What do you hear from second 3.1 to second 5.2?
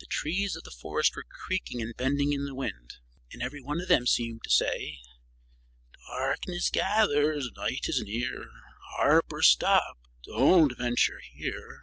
and every one of them seemed to say: